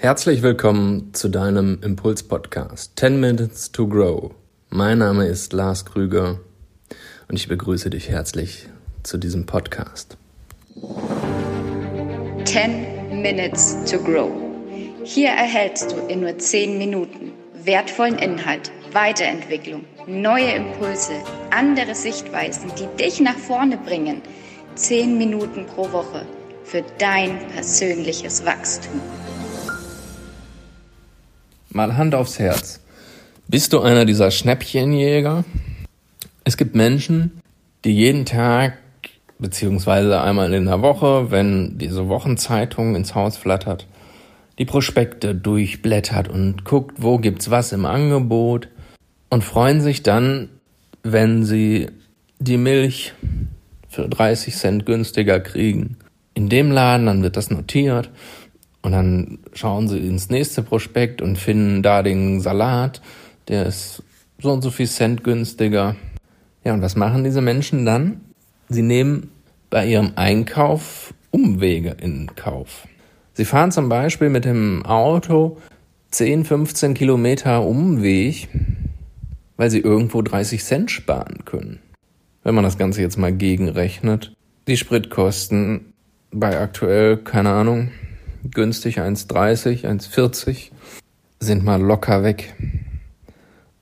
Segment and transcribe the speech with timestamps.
[0.00, 4.30] Herzlich willkommen zu deinem Impuls-Podcast 10 Minutes to Grow.
[4.70, 6.38] Mein Name ist Lars Krüger
[7.26, 8.68] und ich begrüße dich herzlich
[9.02, 10.16] zu diesem Podcast.
[12.44, 14.30] 10 Minutes to Grow.
[15.02, 17.32] Hier erhältst du in nur 10 Minuten
[17.64, 21.14] wertvollen Inhalt, Weiterentwicklung, neue Impulse,
[21.50, 24.22] andere Sichtweisen, die dich nach vorne bringen.
[24.76, 26.24] 10 Minuten pro Woche
[26.62, 29.00] für dein persönliches Wachstum.
[31.78, 32.80] Mal Hand aufs Herz.
[33.46, 35.44] Bist du einer dieser Schnäppchenjäger?
[36.42, 37.40] Es gibt Menschen,
[37.84, 38.78] die jeden Tag
[39.38, 43.86] beziehungsweise einmal in der Woche, wenn diese Wochenzeitung ins Haus flattert,
[44.58, 48.66] die Prospekte durchblättert und guckt, wo gibt's was im Angebot
[49.30, 50.48] und freuen sich dann,
[51.04, 51.90] wenn sie
[52.40, 53.12] die Milch
[53.88, 55.96] für 30 Cent günstiger kriegen.
[56.34, 58.10] In dem Laden, dann wird das notiert
[58.82, 63.02] und dann schauen sie ins nächste Prospekt und finden da den Salat,
[63.48, 64.02] der ist
[64.40, 65.96] so und so viel Cent günstiger.
[66.64, 68.20] Ja, und was machen diese Menschen dann?
[68.68, 69.30] Sie nehmen
[69.70, 72.86] bei ihrem Einkauf Umwege in Kauf.
[73.34, 75.58] Sie fahren zum Beispiel mit dem Auto
[76.10, 78.48] 10, 15 Kilometer Umweg,
[79.56, 81.80] weil sie irgendwo 30 Cent sparen können.
[82.42, 84.32] Wenn man das Ganze jetzt mal gegenrechnet,
[84.66, 85.92] die Spritkosten
[86.30, 87.90] bei aktuell, keine Ahnung,
[88.50, 90.70] günstig 1,30, 1,40
[91.40, 92.54] sind mal locker weg.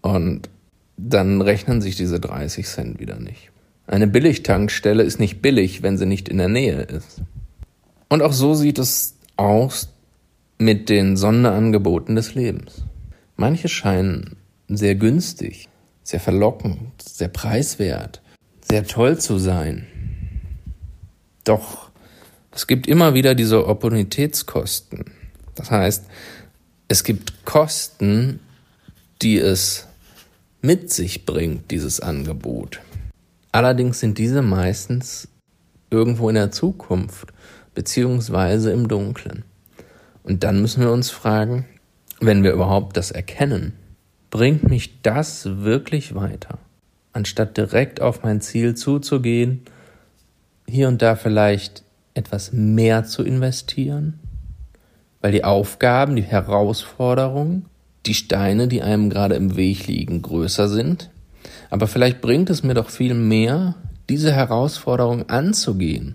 [0.00, 0.48] Und
[0.96, 3.50] dann rechnen sich diese 30 Cent wieder nicht.
[3.86, 7.22] Eine Billigtankstelle ist nicht billig, wenn sie nicht in der Nähe ist.
[8.08, 9.88] Und auch so sieht es aus
[10.58, 12.84] mit den Sonderangeboten des Lebens.
[13.36, 14.36] Manche scheinen
[14.68, 15.68] sehr günstig,
[16.02, 18.22] sehr verlockend, sehr preiswert,
[18.60, 19.86] sehr toll zu sein.
[21.44, 21.90] Doch
[22.54, 25.04] es gibt immer wieder diese Opportunitätskosten.
[25.56, 26.04] Das heißt,
[26.88, 28.40] es gibt Kosten,
[29.22, 29.86] die es
[30.62, 32.80] mit sich bringt, dieses Angebot.
[33.52, 35.28] Allerdings sind diese meistens
[35.90, 37.28] irgendwo in der Zukunft
[37.74, 39.44] beziehungsweise im Dunklen.
[40.22, 41.66] Und dann müssen wir uns fragen,
[42.20, 43.74] wenn wir überhaupt das erkennen,
[44.30, 46.58] bringt mich das wirklich weiter?
[47.12, 49.62] Anstatt direkt auf mein Ziel zuzugehen,
[50.66, 51.83] hier und da vielleicht
[52.14, 54.20] etwas mehr zu investieren,
[55.20, 57.66] weil die Aufgaben, die Herausforderungen,
[58.06, 61.10] die Steine, die einem gerade im Weg liegen, größer sind.
[61.70, 63.74] Aber vielleicht bringt es mir doch viel mehr,
[64.08, 66.14] diese Herausforderung anzugehen,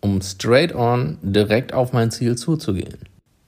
[0.00, 2.98] um straight on direkt auf mein Ziel zuzugehen.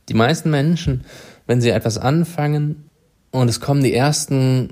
[0.09, 1.05] Die meisten Menschen,
[1.47, 2.89] wenn sie etwas anfangen
[3.31, 4.69] und es kommen die ersten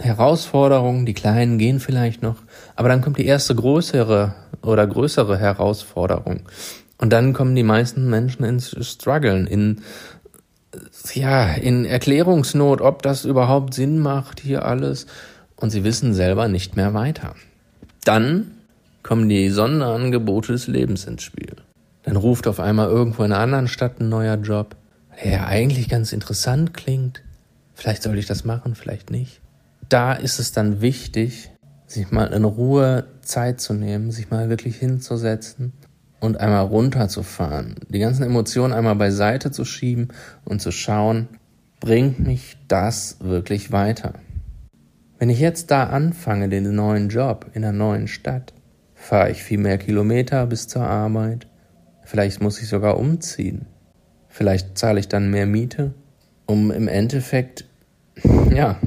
[0.00, 2.36] Herausforderungen, die kleinen gehen vielleicht noch,
[2.76, 6.42] aber dann kommt die erste größere oder größere Herausforderung.
[6.98, 9.82] Und dann kommen die meisten Menschen ins Struggeln, in,
[11.14, 15.06] ja, in Erklärungsnot, ob das überhaupt Sinn macht, hier alles.
[15.56, 17.34] Und sie wissen selber nicht mehr weiter.
[18.04, 18.52] Dann
[19.02, 21.56] kommen die Sonderangebote des Lebens ins Spiel.
[22.04, 24.76] Dann ruft auf einmal irgendwo in einer anderen Stadt ein neuer Job,
[25.22, 27.22] der ja eigentlich ganz interessant klingt.
[27.74, 29.40] Vielleicht soll ich das machen, vielleicht nicht.
[29.88, 31.50] Da ist es dann wichtig,
[31.92, 35.72] sich mal in Ruhe Zeit zu nehmen, sich mal wirklich hinzusetzen
[36.20, 40.08] und einmal runterzufahren, die ganzen Emotionen einmal beiseite zu schieben
[40.44, 41.28] und zu schauen,
[41.80, 44.14] bringt mich das wirklich weiter?
[45.18, 48.52] Wenn ich jetzt da anfange, den neuen Job in der neuen Stadt,
[48.94, 51.48] fahre ich viel mehr Kilometer bis zur Arbeit,
[52.04, 53.66] vielleicht muss ich sogar umziehen,
[54.28, 55.92] vielleicht zahle ich dann mehr Miete,
[56.46, 57.64] um im Endeffekt,
[58.52, 58.78] ja,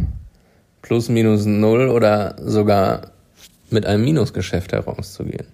[0.86, 3.12] plus minus null oder sogar
[3.72, 5.48] mit einem Minusgeschäft herauszugehen.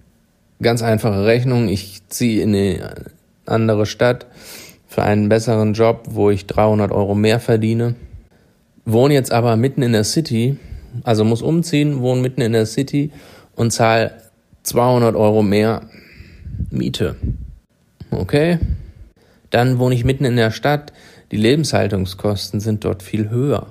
[0.60, 3.06] Ganz einfache Rechnung, ich ziehe in eine
[3.46, 4.26] andere Stadt
[4.86, 7.94] für einen besseren Job, wo ich 300 Euro mehr verdiene,
[8.84, 10.58] wohne jetzt aber mitten in der City,
[11.02, 13.10] also muss umziehen, wohne mitten in der City
[13.56, 14.12] und zahle
[14.64, 15.88] 200 Euro mehr
[16.70, 17.16] Miete.
[18.10, 18.58] Okay,
[19.48, 20.92] dann wohne ich mitten in der Stadt,
[21.30, 23.68] die Lebenshaltungskosten sind dort viel höher.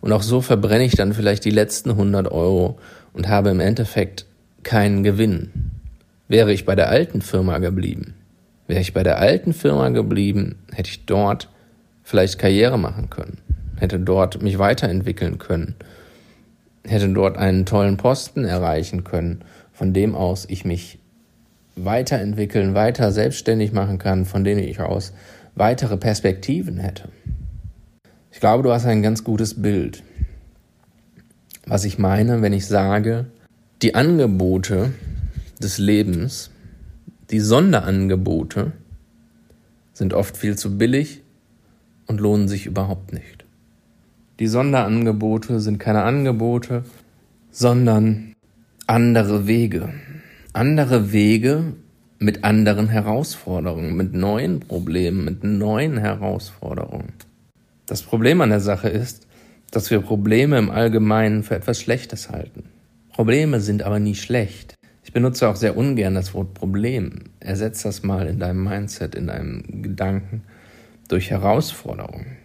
[0.00, 2.78] Und auch so verbrenne ich dann vielleicht die letzten 100 Euro
[3.12, 4.26] und habe im Endeffekt
[4.62, 5.50] keinen Gewinn.
[6.28, 8.14] Wäre ich bei der alten Firma geblieben,
[8.66, 11.48] wäre ich bei der alten Firma geblieben, hätte ich dort
[12.02, 13.38] vielleicht Karriere machen können,
[13.76, 15.74] hätte dort mich weiterentwickeln können,
[16.84, 19.42] hätte dort einen tollen Posten erreichen können,
[19.72, 20.98] von dem aus ich mich
[21.76, 25.12] weiterentwickeln, weiter selbstständig machen kann, von dem ich aus
[25.54, 27.08] weitere Perspektiven hätte.
[28.38, 30.04] Ich glaube, du hast ein ganz gutes Bild.
[31.66, 33.26] Was ich meine, wenn ich sage,
[33.82, 34.92] die Angebote
[35.60, 36.52] des Lebens,
[37.32, 38.74] die Sonderangebote,
[39.92, 41.22] sind oft viel zu billig
[42.06, 43.44] und lohnen sich überhaupt nicht.
[44.38, 46.84] Die Sonderangebote sind keine Angebote,
[47.50, 48.36] sondern
[48.86, 49.88] andere Wege.
[50.52, 51.72] Andere Wege
[52.20, 57.14] mit anderen Herausforderungen, mit neuen Problemen, mit neuen Herausforderungen.
[57.88, 59.26] Das Problem an der Sache ist,
[59.70, 62.64] dass wir Probleme im Allgemeinen für etwas Schlechtes halten.
[63.10, 64.74] Probleme sind aber nie schlecht.
[65.04, 67.30] Ich benutze auch sehr ungern das Wort Problem.
[67.40, 70.42] Ersetz das mal in deinem Mindset, in deinem Gedanken
[71.08, 72.36] durch Herausforderungen.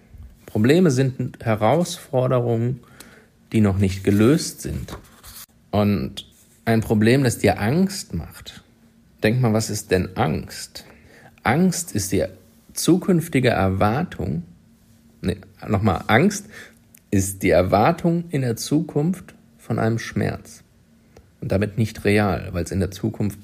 [0.45, 2.79] Probleme sind Herausforderungen,
[3.51, 4.97] die noch nicht gelöst sind.
[5.71, 6.25] Und
[6.63, 8.63] ein Problem, das dir Angst macht.
[9.21, 10.85] Denk mal, was ist denn Angst?
[11.43, 12.23] Angst ist die
[12.73, 14.43] zukünftige Erwartung,
[15.23, 15.37] nee,
[15.67, 16.47] nochmal, Angst
[17.11, 20.63] ist die Erwartung in der Zukunft von einem Schmerz
[21.41, 23.39] und damit nicht real, weil es in der Zukunft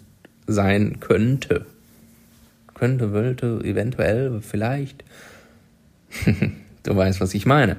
[0.47, 1.65] sein könnte.
[2.73, 5.03] Könnte, wollte, eventuell, vielleicht.
[6.83, 7.77] du weißt, was ich meine.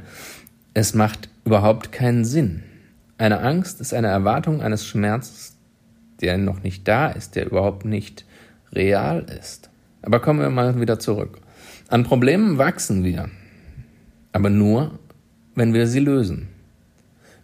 [0.75, 2.63] Es macht überhaupt keinen Sinn.
[3.19, 5.57] Eine Angst ist eine Erwartung eines Schmerzes,
[6.21, 8.25] der noch nicht da ist, der überhaupt nicht
[8.73, 9.71] real ist.
[10.03, 11.39] Aber kommen wir mal wieder zurück.
[11.89, 13.29] An Problemen wachsen wir,
[14.33, 14.99] aber nur,
[15.55, 16.49] wenn wir sie lösen.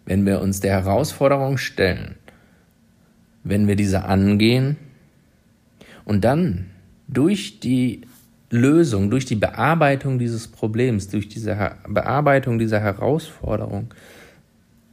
[0.05, 2.15] Wenn wir uns der Herausforderung stellen,
[3.43, 4.77] wenn wir diese angehen
[6.05, 6.67] und dann
[7.07, 8.01] durch die
[8.49, 13.93] Lösung, durch die Bearbeitung dieses Problems, durch diese Bearbeitung dieser Herausforderung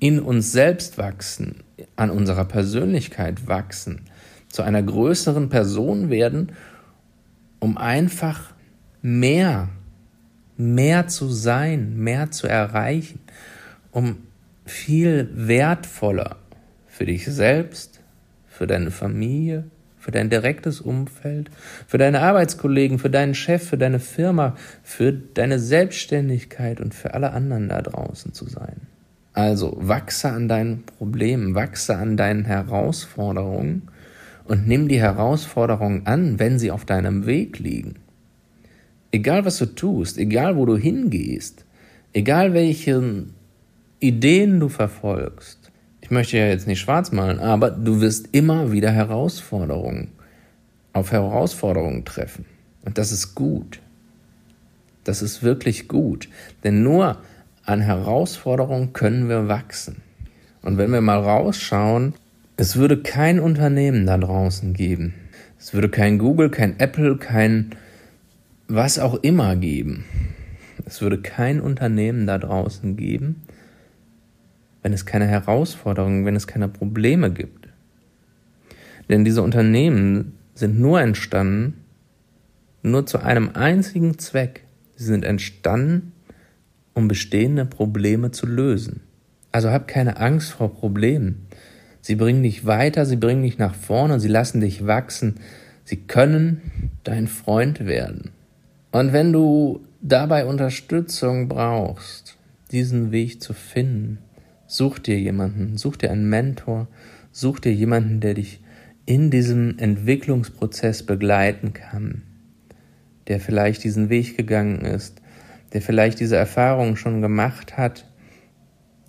[0.00, 1.62] in uns selbst wachsen,
[1.96, 4.02] an unserer Persönlichkeit wachsen,
[4.48, 6.52] zu einer größeren Person werden,
[7.60, 8.52] um einfach
[9.02, 9.68] mehr,
[10.56, 13.20] mehr zu sein, mehr zu erreichen,
[13.90, 14.18] um
[14.64, 16.36] viel wertvoller
[16.86, 18.00] für dich selbst,
[18.48, 19.64] für deine Familie,
[19.98, 21.50] für dein direktes Umfeld,
[21.86, 27.32] für deine Arbeitskollegen, für deinen Chef, für deine Firma, für deine Selbstständigkeit und für alle
[27.32, 28.82] anderen da draußen zu sein.
[29.32, 33.88] Also wachse an deinen Problemen, wachse an deinen Herausforderungen
[34.44, 37.96] und nimm die Herausforderungen an, wenn sie auf deinem Weg liegen.
[39.14, 41.64] Egal was du tust, egal wo du hingehst,
[42.12, 43.26] egal welche
[44.00, 45.70] Ideen du verfolgst,
[46.00, 50.08] ich möchte ja jetzt nicht schwarz malen, aber du wirst immer wieder Herausforderungen
[50.92, 52.44] auf Herausforderungen treffen.
[52.84, 53.78] Und das ist gut.
[55.04, 56.28] Das ist wirklich gut.
[56.64, 57.18] Denn nur
[57.64, 60.02] an Herausforderungen können wir wachsen.
[60.60, 62.14] Und wenn wir mal rausschauen,
[62.56, 65.14] es würde kein Unternehmen da draußen geben.
[65.56, 67.76] Es würde kein Google, kein Apple, kein
[68.68, 70.04] was auch immer geben.
[70.84, 73.42] Es würde kein Unternehmen da draußen geben,
[74.82, 77.68] wenn es keine Herausforderungen, wenn es keine Probleme gibt.
[79.08, 81.84] Denn diese Unternehmen sind nur entstanden,
[82.82, 84.64] nur zu einem einzigen Zweck.
[84.96, 86.12] Sie sind entstanden,
[86.92, 89.00] um bestehende Probleme zu lösen.
[89.52, 91.46] Also hab keine Angst vor Problemen.
[92.00, 95.36] Sie bringen dich weiter, sie bringen dich nach vorne, sie lassen dich wachsen.
[95.84, 96.60] Sie können
[97.02, 98.30] dein Freund werden.
[98.94, 102.38] Und wenn du dabei Unterstützung brauchst,
[102.70, 104.18] diesen Weg zu finden,
[104.66, 106.88] Such dir jemanden, such dir einen Mentor,
[107.30, 108.60] such dir jemanden, der dich
[109.06, 112.22] in diesem Entwicklungsprozess begleiten kann,
[113.28, 115.22] der vielleicht diesen Weg gegangen ist,
[115.74, 118.04] der vielleicht diese Erfahrung schon gemacht hat,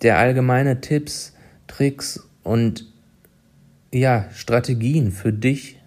[0.02, 1.34] der allgemeine Tipps,
[1.66, 2.86] Tricks und
[3.92, 5.80] ja, Strategien für dich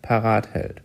[0.00, 0.83] parat hält.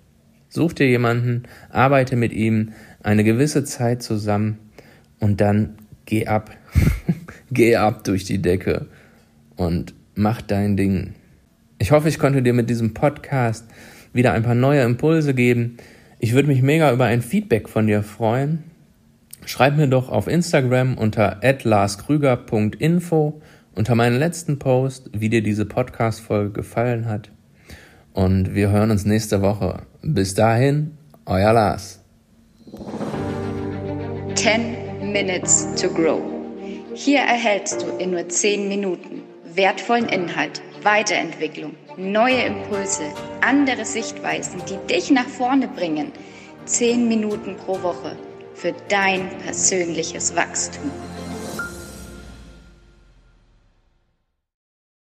[0.50, 4.58] Such dir jemanden, arbeite mit ihm eine gewisse Zeit zusammen
[5.20, 5.76] und dann
[6.06, 6.52] geh ab.
[7.52, 8.88] geh ab durch die Decke
[9.56, 11.14] und mach dein Ding.
[11.78, 13.66] Ich hoffe, ich konnte dir mit diesem Podcast
[14.12, 15.78] wieder ein paar neue Impulse geben.
[16.20, 18.64] Ich würde mich mega über ein Feedback von dir freuen.
[19.46, 23.42] Schreib mir doch auf Instagram unter @larskrüger.info
[23.76, 27.30] unter meinen letzten Post, wie dir diese Podcast Folge gefallen hat.
[28.14, 29.84] Und wir hören uns nächste Woche.
[30.02, 32.00] Bis dahin, euer Lars.
[34.36, 36.22] 10 minutes to grow.
[36.94, 39.22] Hier erhältst du in nur 10 Minuten
[39.56, 43.04] wertvollen Inhalt, Weiterentwicklung, neue Impulse,
[43.42, 46.12] andere Sichtweisen, die dich nach vorne bringen.
[46.66, 48.16] 10 Minuten pro Woche
[48.54, 50.92] für dein persönliches Wachstum.